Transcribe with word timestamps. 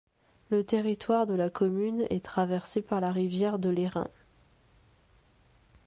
Le 0.49 0.63
territoire 0.63 1.27
de 1.27 1.35
la 1.35 1.51
commune 1.51 2.07
est 2.09 2.25
traversé 2.25 2.81
par 2.81 3.01
la 3.01 3.11
rivière 3.11 3.59
de 3.59 3.69
l'Airain. 3.69 4.07